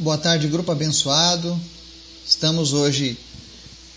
[0.00, 1.60] Boa tarde, grupo abençoado.
[2.24, 3.18] Estamos hoje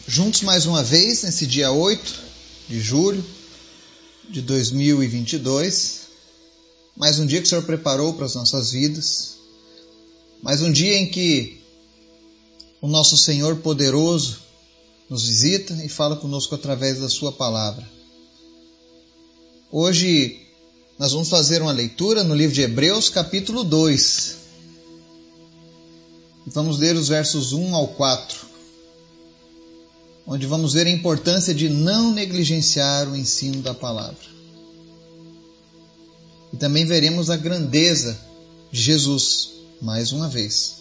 [0.07, 2.19] juntos mais uma vez, nesse dia 8
[2.67, 3.23] de julho
[4.27, 6.07] de 2022.
[6.97, 9.35] Mais um dia que o Senhor preparou para as nossas vidas.
[10.41, 11.61] Mais um dia em que
[12.81, 14.39] o nosso Senhor poderoso
[15.07, 17.87] nos visita e fala conosco através da Sua palavra.
[19.71, 20.47] Hoje
[20.97, 24.40] nós vamos fazer uma leitura no livro de Hebreus, capítulo 2
[26.53, 28.45] Vamos ler os versos 1 ao 4,
[30.27, 34.29] onde vamos ver a importância de não negligenciar o ensino da palavra.
[36.51, 38.19] E também veremos a grandeza
[38.69, 39.51] de Jesus,
[39.81, 40.75] mais uma vez.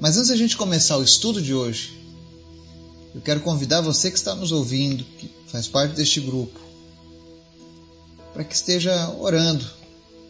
[0.00, 1.96] Mas antes da gente começar o estudo de hoje,
[3.14, 6.58] eu quero convidar você que está nos ouvindo, que faz parte deste grupo,
[8.32, 9.64] para que esteja orando,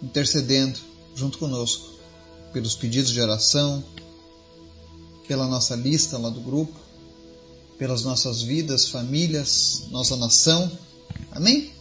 [0.03, 0.79] intercedendo
[1.15, 2.00] junto conosco
[2.53, 3.85] pelos pedidos de oração,
[5.27, 6.75] pela nossa lista lá do grupo,
[7.79, 10.71] pelas nossas vidas, famílias, nossa nação.
[11.33, 11.73] Amém?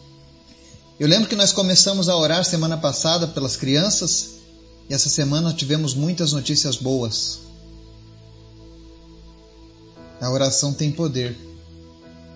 [0.98, 4.40] Eu lembro que nós começamos a orar semana passada pelas crianças
[4.88, 7.40] e essa semana tivemos muitas notícias boas.
[10.20, 11.36] A oração tem poder.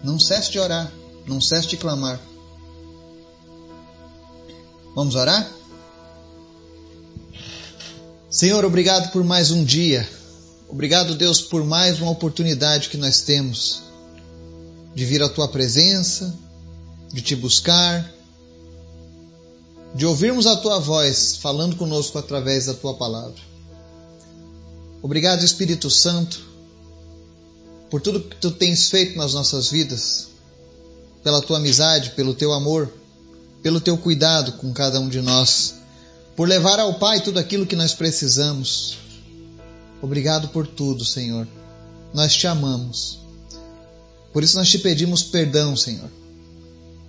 [0.03, 0.93] Não cesse de orar,
[1.27, 2.21] não cesse de clamar.
[4.95, 5.51] Vamos orar?
[8.35, 10.09] Senhor, obrigado por mais um dia.
[10.69, 13.85] Obrigado, Deus, por mais uma oportunidade que nós temos
[14.93, 16.35] de vir à tua presença,
[17.13, 18.13] de te buscar,
[19.95, 23.41] de ouvirmos a tua voz falando conosco através da tua palavra.
[25.01, 26.45] Obrigado, Espírito Santo,
[27.89, 30.27] por tudo que tu tens feito nas nossas vidas,
[31.23, 32.93] pela tua amizade, pelo teu amor,
[33.63, 35.84] pelo teu cuidado com cada um de nós
[36.37, 38.99] por levar ao Pai tudo aquilo que nós precisamos.
[40.03, 41.47] Obrigado por tudo, Senhor.
[42.13, 43.19] Nós te amamos.
[44.33, 46.11] Por isso nós te pedimos perdão, Senhor,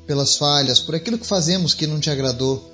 [0.05, 2.71] pelas falhas, por aquilo que fazemos que não te agradou,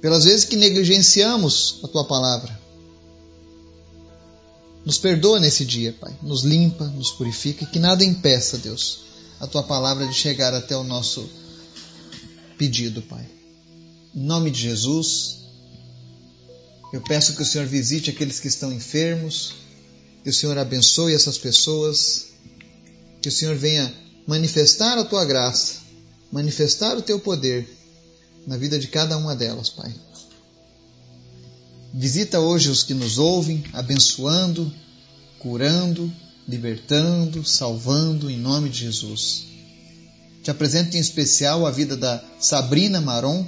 [0.00, 2.64] pelas vezes que negligenciamos a tua palavra.
[4.84, 6.14] Nos perdoa nesse dia, Pai.
[6.22, 9.00] Nos limpa, nos purifica, que nada impeça, Deus,
[9.40, 11.28] a tua palavra de chegar até o nosso
[12.56, 13.26] pedido, Pai.
[14.14, 15.38] Em nome de Jesus,
[16.92, 19.52] eu peço que o Senhor visite aqueles que estão enfermos,
[20.22, 22.26] que o Senhor abençoe essas pessoas,
[23.20, 23.92] que o Senhor venha
[24.26, 25.78] manifestar a tua graça,
[26.30, 27.68] manifestar o teu poder
[28.46, 29.92] na vida de cada uma delas, Pai.
[31.92, 34.72] Visita hoje os que nos ouvem, abençoando,
[35.40, 36.12] curando,
[36.46, 39.46] libertando, salvando, em nome de Jesus.
[40.42, 43.46] Te apresento em especial a vida da Sabrina Maron,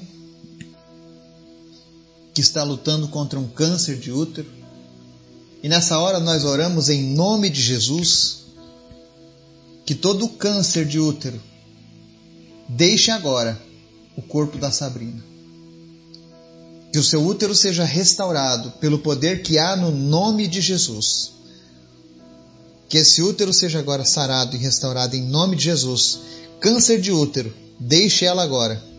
[2.37, 4.47] que está lutando contra um câncer de útero.
[5.63, 8.41] E nessa hora nós oramos em nome de Jesus
[9.87, 11.41] que todo câncer de útero
[12.69, 13.59] deixe agora
[14.19, 15.25] o corpo da Sabrina.
[16.93, 21.33] Que o seu útero seja restaurado pelo poder que há no nome de Jesus.
[22.87, 26.19] Que esse útero seja agora sarado e restaurado em nome de Jesus.
[26.61, 28.96] Câncer de útero, deixe ela agora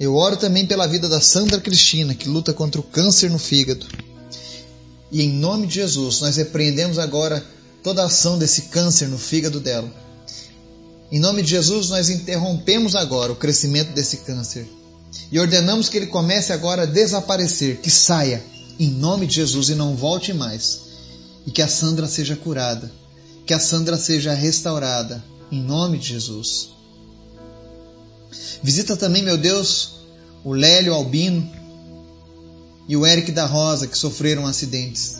[0.00, 3.84] eu oro também pela vida da Sandra Cristina, que luta contra o câncer no fígado.
[5.12, 7.44] E em nome de Jesus, nós repreendemos agora
[7.82, 9.92] toda a ação desse câncer no fígado dela.
[11.12, 14.66] Em nome de Jesus, nós interrompemos agora o crescimento desse câncer
[15.30, 18.42] e ordenamos que ele comece agora a desaparecer, que saia
[18.78, 20.80] em nome de Jesus e não volte mais.
[21.46, 22.90] E que a Sandra seja curada,
[23.44, 25.22] que a Sandra seja restaurada
[25.52, 26.79] em nome de Jesus.
[28.62, 30.00] Visita também, meu Deus,
[30.44, 31.50] o Lélio Albino
[32.88, 35.18] e o Eric da Rosa que sofreram acidentes.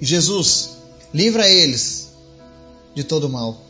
[0.00, 0.70] Jesus,
[1.12, 2.08] livra eles
[2.94, 3.60] de todo mal.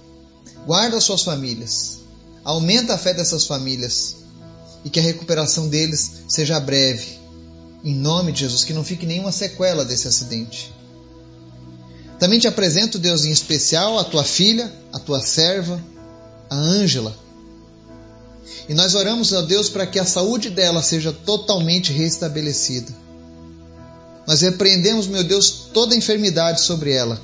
[0.66, 1.98] Guarda suas famílias.
[2.44, 4.16] Aumenta a fé dessas famílias
[4.84, 7.18] e que a recuperação deles seja breve.
[7.84, 10.72] Em nome de Jesus, que não fique nenhuma sequela desse acidente.
[12.18, 15.82] Também te apresento, Deus, em especial a tua filha, a tua serva,
[16.48, 17.25] a Ângela
[18.68, 22.92] e nós oramos a Deus para que a saúde dela seja totalmente restabelecida.
[24.26, 27.20] Nós repreendemos, meu Deus, toda enfermidade sobre ela.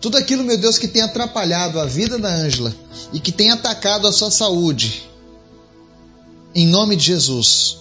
[0.00, 2.74] Tudo aquilo, meu Deus, que tem atrapalhado a vida da Ângela
[3.12, 5.08] e que tem atacado a sua saúde.
[6.54, 7.78] Em nome de Jesus,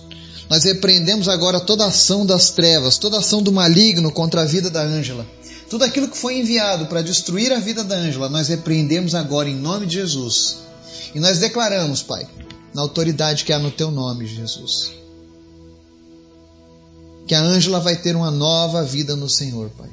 [0.50, 4.82] nós repreendemos agora toda ação das trevas, toda ação do maligno contra a vida da
[4.82, 5.26] Ângela.
[5.70, 9.56] Tudo aquilo que foi enviado para destruir a vida da Ângela, nós repreendemos agora em
[9.56, 10.67] nome de Jesus.
[11.14, 12.28] E nós declaramos, Pai,
[12.74, 14.92] na autoridade que há no Teu nome, Jesus,
[17.28, 19.90] que a Ângela vai ter uma nova vida no Senhor, Pai.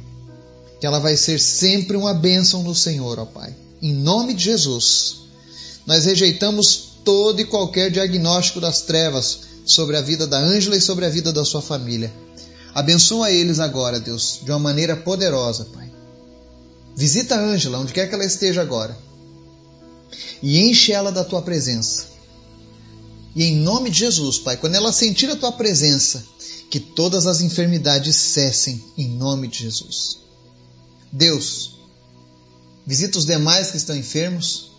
[0.80, 3.54] Que ela vai ser sempre uma bênção no Senhor, ó Pai.
[3.82, 5.16] Em nome de Jesus,
[5.86, 11.04] nós rejeitamos todo e qualquer diagnóstico das trevas sobre a vida da Ângela e sobre
[11.04, 12.12] a vida da sua família.
[12.74, 15.90] Abençoa eles agora, Deus, de uma maneira poderosa, Pai.
[16.96, 18.96] Visita a Ângela, onde quer que ela esteja agora,
[20.42, 22.06] e enche ela da tua presença.
[23.34, 26.24] E em nome de Jesus, Pai, quando ela sentir a tua presença,
[26.70, 30.18] que todas as enfermidades cessem em nome de Jesus.
[31.12, 31.78] Deus,
[32.86, 34.72] visita os demais que estão enfermos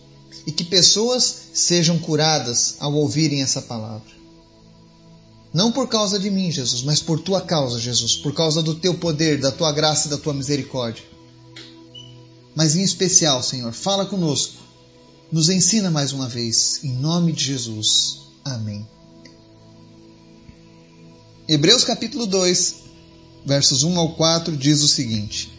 [0.46, 4.14] e que pessoas sejam curadas ao ouvirem essa palavra.
[5.52, 8.94] Não por causa de mim, Jesus, mas por tua causa, Jesus, por causa do teu
[8.94, 11.02] poder, da tua graça e da tua misericórdia.
[12.54, 14.65] Mas em especial, Senhor, fala conosco,
[15.30, 18.18] nos ensina mais uma vez, em nome de Jesus.
[18.44, 18.86] Amém.
[21.48, 22.74] Hebreus capítulo 2,
[23.44, 25.50] versos 1 ao 4 diz o seguinte: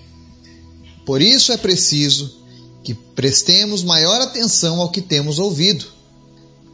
[1.06, 2.42] Por isso é preciso
[2.84, 5.86] que prestemos maior atenção ao que temos ouvido,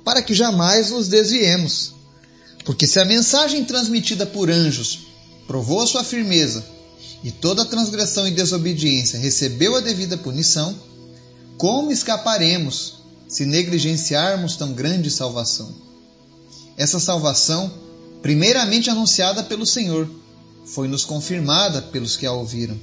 [0.04, 1.94] para que jamais nos desviemos.
[2.63, 5.07] Porque se a mensagem transmitida por anjos
[5.48, 6.63] provou sua firmeza
[7.24, 10.78] e toda transgressão e desobediência recebeu a devida punição,
[11.57, 15.73] como escaparemos se negligenciarmos tão grande salvação?
[16.77, 17.71] Essa salvação,
[18.21, 20.09] primeiramente anunciada pelo Senhor,
[20.65, 22.79] foi-nos confirmada pelos que a ouviram.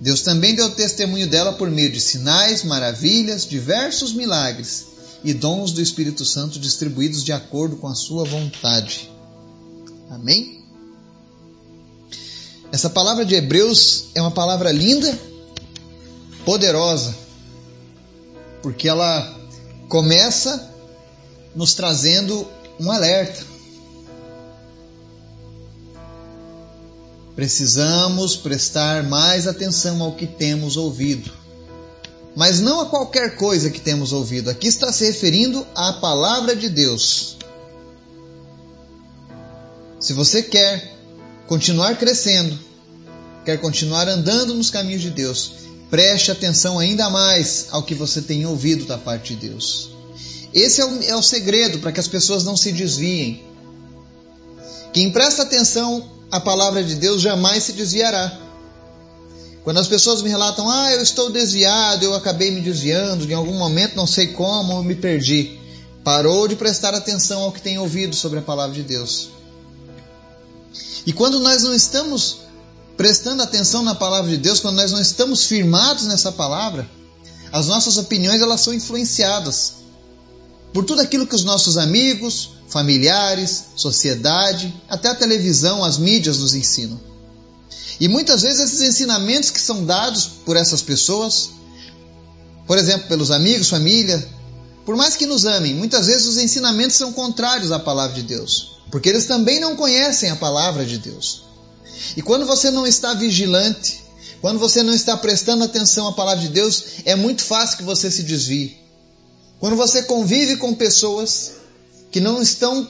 [0.00, 4.86] Deus também deu testemunho dela por meio de sinais, maravilhas, diversos milagres
[5.24, 9.10] e dons do Espírito Santo distribuídos de acordo com a sua vontade.
[10.08, 10.62] Amém?
[12.70, 15.18] Essa palavra de Hebreus é uma palavra linda,
[16.44, 17.14] poderosa,
[18.62, 19.36] porque ela
[19.88, 20.70] começa
[21.54, 22.46] nos trazendo
[22.78, 23.44] um alerta.
[27.34, 31.30] Precisamos prestar mais atenção ao que temos ouvido.
[32.34, 34.50] Mas não a qualquer coisa que temos ouvido.
[34.50, 37.36] Aqui está se referindo à palavra de Deus.
[40.00, 40.96] Se você quer
[41.46, 42.58] continuar crescendo,
[43.44, 45.52] quer continuar andando nos caminhos de Deus,
[45.90, 49.90] preste atenção ainda mais ao que você tem ouvido da parte de Deus.
[50.52, 53.42] Esse é o, é o segredo para que as pessoas não se desviem.
[54.92, 58.38] Quem presta atenção à palavra de Deus jamais se desviará.
[59.62, 63.52] Quando as pessoas me relatam, ah, eu estou desviado, eu acabei me desviando, em algum
[63.52, 65.58] momento não sei como, eu me perdi.
[66.02, 69.28] Parou de prestar atenção ao que tem ouvido sobre a palavra de Deus.
[71.04, 72.47] E quando nós não estamos
[72.98, 76.90] prestando atenção na palavra de Deus, quando nós não estamos firmados nessa palavra,
[77.52, 79.74] as nossas opiniões elas são influenciadas
[80.74, 86.54] por tudo aquilo que os nossos amigos, familiares, sociedade, até a televisão, as mídias nos
[86.54, 87.00] ensinam.
[88.00, 91.50] E muitas vezes esses ensinamentos que são dados por essas pessoas,
[92.66, 94.28] por exemplo, pelos amigos, família,
[94.84, 98.72] por mais que nos amem, muitas vezes os ensinamentos são contrários à palavra de Deus,
[98.90, 101.47] porque eles também não conhecem a palavra de Deus.
[102.16, 104.02] E quando você não está vigilante,
[104.40, 108.10] quando você não está prestando atenção à palavra de Deus, é muito fácil que você
[108.10, 108.78] se desvie.
[109.58, 111.52] Quando você convive com pessoas
[112.10, 112.88] que não estão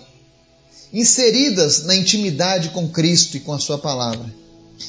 [0.92, 4.32] inseridas na intimidade com Cristo e com a Sua palavra,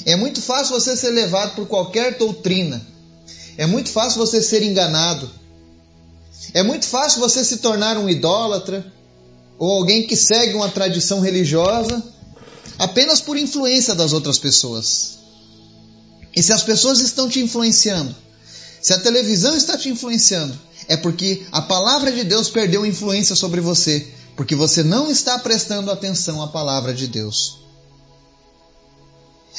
[0.05, 2.85] é muito fácil você ser levado por qualquer doutrina,
[3.57, 5.29] é muito fácil você ser enganado,
[6.53, 8.85] é muito fácil você se tornar um idólatra
[9.57, 12.03] ou alguém que segue uma tradição religiosa
[12.79, 15.19] apenas por influência das outras pessoas.
[16.33, 18.15] E se as pessoas estão te influenciando,
[18.81, 20.57] se a televisão está te influenciando,
[20.87, 24.07] é porque a palavra de Deus perdeu influência sobre você,
[24.37, 27.59] porque você não está prestando atenção à palavra de Deus.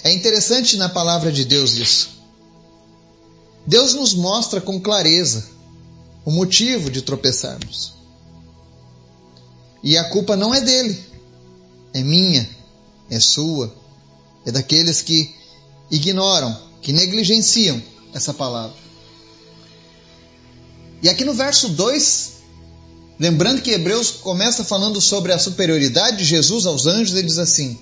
[0.03, 2.21] É interessante na palavra de Deus isso.
[3.67, 5.47] Deus nos mostra com clareza
[6.25, 7.93] o motivo de tropeçarmos.
[9.83, 10.99] E a culpa não é dele,
[11.93, 12.49] é minha,
[13.11, 13.75] é sua,
[14.47, 15.35] é daqueles que
[15.90, 17.83] ignoram, que negligenciam
[18.14, 18.76] essa palavra.
[21.02, 22.33] E aqui no verso 2,
[23.19, 27.79] lembrando que Hebreus começa falando sobre a superioridade de Jesus aos anjos, ele diz assim: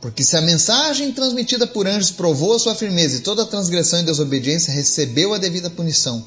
[0.00, 4.04] Porque se a mensagem transmitida por anjos provou a sua firmeza e toda transgressão e
[4.04, 6.24] desobediência recebeu a devida punição.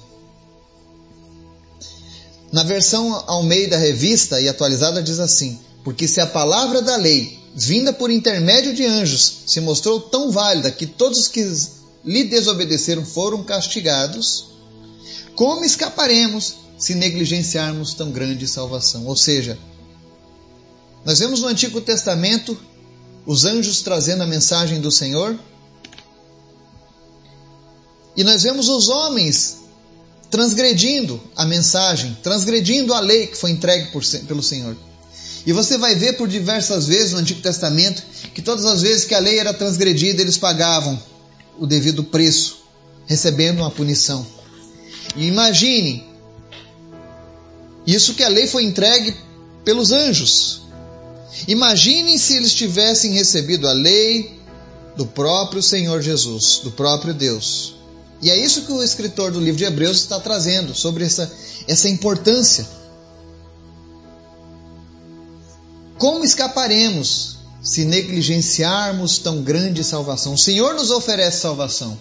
[2.51, 6.97] Na versão ao meio da revista e atualizada diz assim: Porque se a palavra da
[6.97, 11.45] lei, vinda por intermédio de anjos, se mostrou tão válida que todos os que
[12.03, 14.51] lhe desobedeceram foram castigados,
[15.35, 19.05] como escaparemos se negligenciarmos tão grande salvação?
[19.05, 19.57] Ou seja,
[21.05, 22.57] nós vemos no Antigo Testamento
[23.25, 25.37] os anjos trazendo a mensagem do Senhor.
[28.15, 29.57] E nós vemos os homens
[30.29, 34.75] transgredindo a mensagem, transgredindo a lei que foi entregue por, pelo Senhor.
[35.45, 39.15] E você vai ver por diversas vezes no Antigo Testamento que todas as vezes que
[39.15, 41.01] a lei era transgredida, eles pagavam
[41.57, 42.59] o devido preço,
[43.07, 44.25] recebendo uma punição.
[45.15, 46.05] E imagine,
[47.85, 49.15] isso que a lei foi entregue
[49.65, 50.61] pelos anjos.
[51.47, 54.39] Imaginem se eles tivessem recebido a lei
[54.95, 57.75] do próprio Senhor Jesus, do próprio Deus.
[58.21, 61.31] E é isso que o escritor do livro de Hebreus está trazendo sobre essa,
[61.67, 62.67] essa importância.
[66.01, 70.33] Como escaparemos se negligenciarmos tão grande salvação?
[70.33, 71.95] O Senhor nos oferece salvação.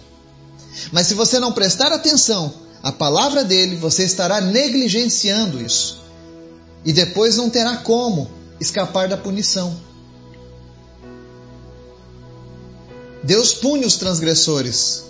[0.91, 6.01] Mas se você não prestar atenção à palavra dele, você estará negligenciando isso.
[6.83, 8.27] E depois não terá como
[8.59, 9.79] escapar da punição.
[13.21, 15.03] Deus pune os transgressores,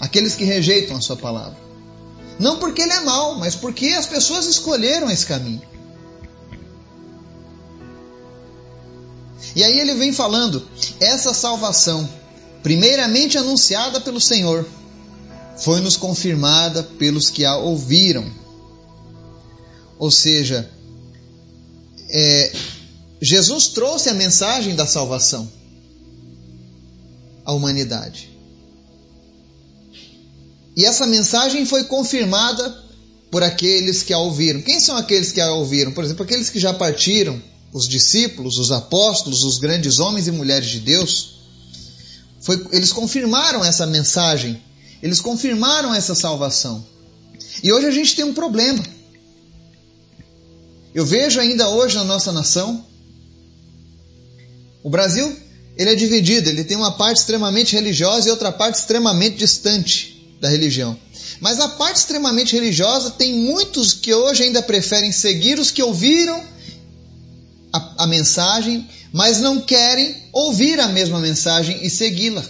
[0.00, 1.58] aqueles que rejeitam a sua palavra.
[2.38, 5.75] Não porque ele é mau, mas porque as pessoas escolheram esse caminho.
[9.56, 10.68] E aí ele vem falando:
[11.00, 12.06] essa salvação,
[12.62, 14.68] primeiramente anunciada pelo Senhor,
[15.56, 18.30] foi-nos confirmada pelos que a ouviram.
[19.98, 20.70] Ou seja,
[22.10, 22.52] é,
[23.20, 25.50] Jesus trouxe a mensagem da salvação
[27.42, 28.30] à humanidade.
[30.76, 32.84] E essa mensagem foi confirmada
[33.30, 34.60] por aqueles que a ouviram.
[34.60, 35.92] Quem são aqueles que a ouviram?
[35.92, 37.42] Por exemplo, aqueles que já partiram,
[37.76, 41.36] os discípulos, os apóstolos, os grandes homens e mulheres de Deus.
[42.40, 44.62] Foi, eles confirmaram essa mensagem,
[45.02, 46.82] eles confirmaram essa salvação.
[47.62, 48.82] E hoje a gente tem um problema.
[50.94, 52.82] Eu vejo ainda hoje na nossa nação,
[54.82, 55.36] o Brasil,
[55.76, 60.48] ele é dividido, ele tem uma parte extremamente religiosa e outra parte extremamente distante da
[60.48, 60.98] religião.
[61.40, 66.56] Mas a parte extremamente religiosa tem muitos que hoje ainda preferem seguir os que ouviram
[67.76, 72.44] a, a mensagem, mas não querem ouvir a mesma mensagem e segui-la.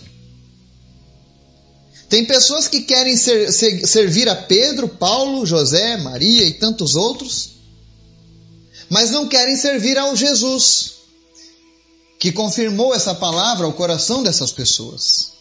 [2.08, 7.56] Tem pessoas que querem ser, ser, servir a Pedro, Paulo, José, Maria e tantos outros,
[8.88, 10.92] mas não querem servir ao Jesus,
[12.20, 15.32] que confirmou essa palavra ao coração dessas pessoas.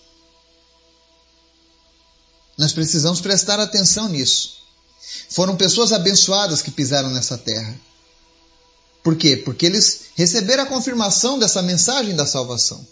[2.57, 4.55] Nós precisamos prestar atenção nisso.
[5.29, 7.79] Foram pessoas abençoadas que pisaram nessa terra.
[9.05, 9.37] Por quê?
[9.37, 12.83] Porque eles receberam a confirmação dessa mensagem da salvação.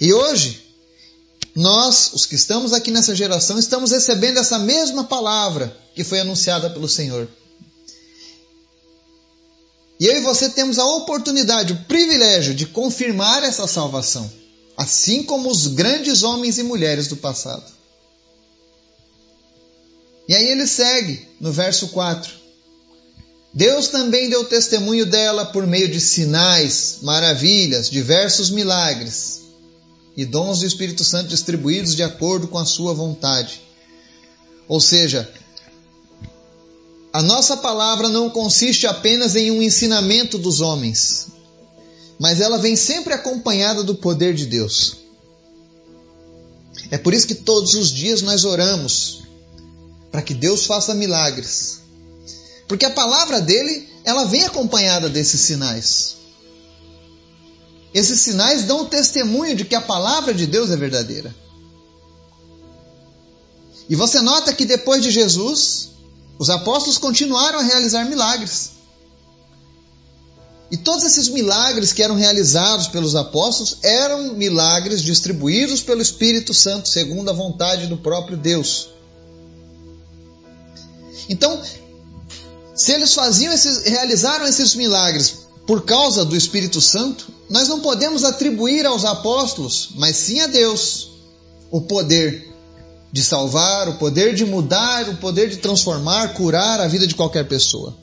[0.00, 0.60] E hoje,
[1.54, 6.68] nós, os que estamos aqui nessa geração, estamos recebendo essa mesma palavra que foi anunciada
[6.68, 7.28] pelo Senhor.
[10.00, 14.28] E eu e você temos a oportunidade, o privilégio de confirmar essa salvação,
[14.76, 17.70] assim como os grandes homens e mulheres do passado.
[20.26, 22.41] E aí ele segue no verso 4.
[23.54, 29.42] Deus também deu testemunho dela por meio de sinais, maravilhas, diversos milagres
[30.16, 33.60] e dons do Espírito Santo distribuídos de acordo com a sua vontade.
[34.66, 35.30] Ou seja,
[37.12, 41.26] a nossa palavra não consiste apenas em um ensinamento dos homens,
[42.18, 44.96] mas ela vem sempre acompanhada do poder de Deus.
[46.90, 49.24] É por isso que todos os dias nós oramos
[50.10, 51.81] para que Deus faça milagres.
[52.72, 56.16] Porque a palavra dele, ela vem acompanhada desses sinais.
[57.92, 61.36] Esses sinais dão testemunho de que a palavra de Deus é verdadeira.
[63.90, 65.90] E você nota que depois de Jesus,
[66.38, 68.70] os apóstolos continuaram a realizar milagres.
[70.70, 76.88] E todos esses milagres que eram realizados pelos apóstolos eram milagres distribuídos pelo Espírito Santo,
[76.88, 78.88] segundo a vontade do próprio Deus.
[81.28, 81.62] Então,
[82.82, 88.24] se eles faziam esses, realizaram esses milagres por causa do Espírito Santo, nós não podemos
[88.24, 91.08] atribuir aos apóstolos, mas sim a Deus,
[91.70, 92.52] o poder
[93.12, 97.46] de salvar, o poder de mudar, o poder de transformar, curar a vida de qualquer
[97.46, 97.96] pessoa.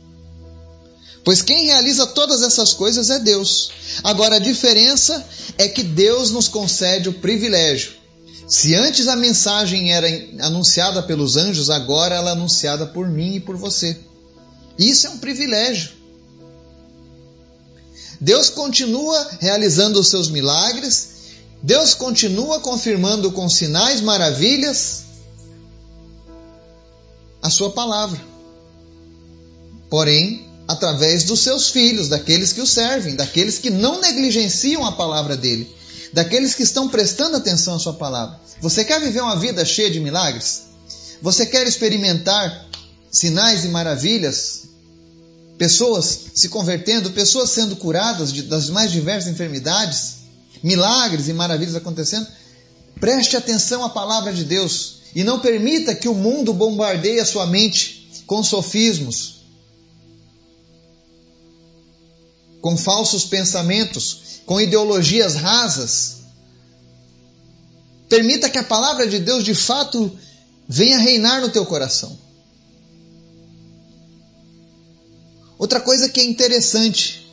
[1.25, 3.71] Pois quem realiza todas essas coisas é Deus.
[4.01, 5.21] Agora a diferença
[5.57, 8.00] é que Deus nos concede o privilégio
[8.50, 10.07] se antes a mensagem era
[10.39, 13.95] anunciada pelos anjos, agora ela é anunciada por mim e por você.
[14.79, 15.91] Isso é um privilégio.
[18.21, 21.09] Deus continua realizando os seus milagres,
[21.62, 25.03] Deus continua confirmando com sinais, maravilhas,
[27.41, 28.19] a sua palavra.
[29.89, 35.36] Porém, através dos seus filhos, daqueles que o servem, daqueles que não negligenciam a palavra
[35.36, 35.69] dele,
[36.13, 38.39] daqueles que estão prestando atenção à sua palavra.
[38.62, 40.63] Você quer viver uma vida cheia de milagres?
[41.21, 42.67] Você quer experimentar
[43.12, 44.69] sinais e maravilhas?
[45.60, 50.20] Pessoas se convertendo, pessoas sendo curadas de, das mais diversas enfermidades,
[50.63, 52.25] milagres e maravilhas acontecendo?
[52.98, 57.46] Preste atenção à palavra de Deus e não permita que o mundo bombardeie a sua
[57.46, 59.42] mente com sofismos,
[62.62, 66.20] com falsos pensamentos, com ideologias rasas.
[68.08, 70.10] Permita que a palavra de Deus de fato
[70.70, 72.18] venha reinar no teu coração.
[75.60, 77.30] Outra coisa que é interessante,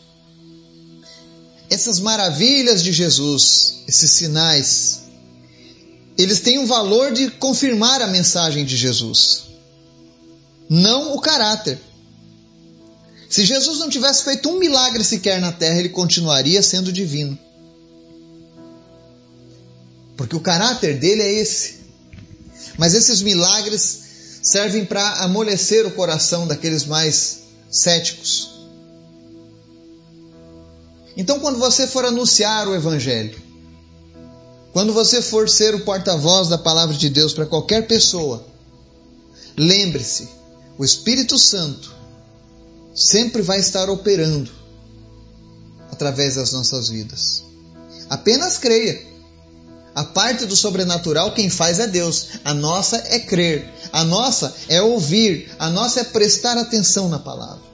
[1.70, 5.02] essas maravilhas de Jesus, esses sinais,
[6.18, 9.44] eles têm o valor de confirmar a mensagem de Jesus,
[10.68, 11.78] não o caráter.
[13.30, 17.38] Se Jesus não tivesse feito um milagre sequer na terra, ele continuaria sendo divino.
[20.16, 21.76] Porque o caráter dele é esse.
[22.76, 24.00] Mas esses milagres
[24.42, 28.50] servem para amolecer o coração daqueles mais céticos.
[31.16, 33.40] Então, quando você for anunciar o Evangelho,
[34.72, 38.46] quando você for ser o porta-voz da palavra de Deus para qualquer pessoa,
[39.56, 40.28] lembre-se:
[40.76, 41.94] o Espírito Santo
[42.94, 44.50] sempre vai estar operando
[45.90, 47.42] através das nossas vidas.
[48.10, 49.15] Apenas creia.
[49.96, 52.26] A parte do sobrenatural quem faz é Deus.
[52.44, 53.66] A nossa é crer.
[53.90, 55.50] A nossa é ouvir.
[55.58, 57.64] A nossa é prestar atenção na palavra.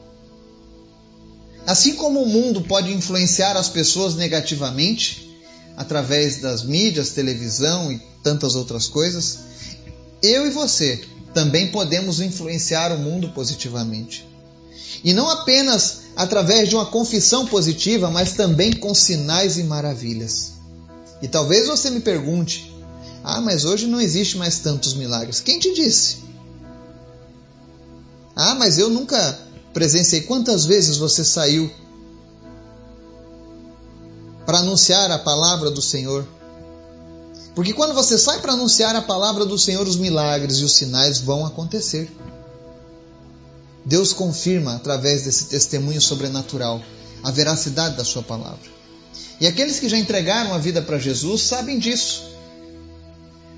[1.66, 5.36] Assim como o mundo pode influenciar as pessoas negativamente,
[5.76, 9.38] através das mídias, televisão e tantas outras coisas,
[10.22, 14.24] eu e você também podemos influenciar o mundo positivamente.
[15.02, 20.62] E não apenas através de uma confissão positiva, mas também com sinais e maravilhas.
[21.22, 22.74] E talvez você me pergunte:
[23.22, 25.40] ah, mas hoje não existe mais tantos milagres.
[25.40, 26.18] Quem te disse?
[28.35, 29.38] Ah, mas eu nunca
[29.72, 30.22] presenciei.
[30.22, 31.70] Quantas vezes você saiu
[34.44, 36.26] para anunciar a palavra do Senhor?
[37.54, 41.18] Porque quando você sai para anunciar a palavra do Senhor, os milagres e os sinais
[41.18, 42.11] vão acontecer.
[43.85, 46.80] Deus confirma através desse testemunho sobrenatural
[47.22, 48.82] a veracidade da Sua palavra.
[49.42, 52.22] E aqueles que já entregaram a vida para Jesus sabem disso.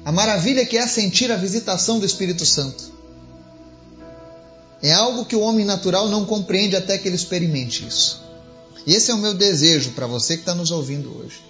[0.03, 2.91] A maravilha que é sentir a visitação do Espírito Santo.
[4.81, 8.23] É algo que o homem natural não compreende até que ele experimente isso.
[8.87, 11.43] E esse é o meu desejo para você que está nos ouvindo hoje.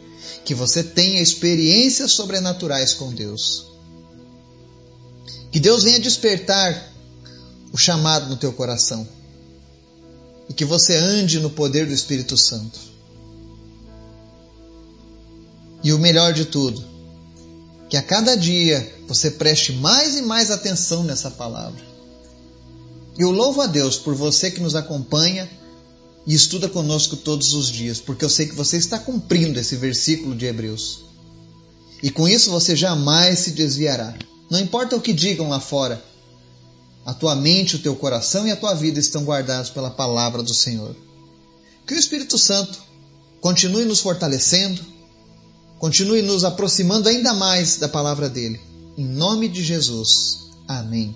[0.45, 3.67] Que você tenha experiências sobrenaturais com Deus.
[5.53, 6.93] Que Deus venha despertar
[7.73, 9.07] o chamado no teu coração.
[10.49, 12.94] E que você ande no poder do Espírito Santo.
[15.85, 16.85] E o melhor de tudo,
[17.89, 21.81] que a cada dia você preste mais e mais atenção nessa palavra.
[23.17, 25.49] Eu louvo a Deus por você que nos acompanha
[26.27, 30.35] e estuda conosco todos os dias, porque eu sei que você está cumprindo esse versículo
[30.35, 31.05] de Hebreus.
[32.03, 34.15] E com isso você jamais se desviará.
[34.51, 36.03] Não importa o que digam lá fora,
[37.05, 40.55] a tua mente, o teu coração e a tua vida estão guardados pela palavra do
[40.55, 40.97] Senhor.
[41.87, 42.83] Que o Espírito Santo
[43.41, 44.83] continue nos fortalecendo,
[45.79, 48.61] continue nos aproximando ainda mais da palavra dele.
[48.97, 50.51] Em nome de Jesus.
[50.67, 51.15] Amém.